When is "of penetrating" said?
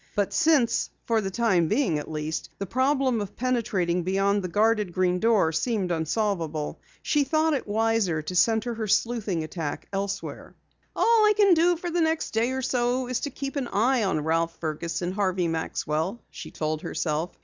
3.21-4.01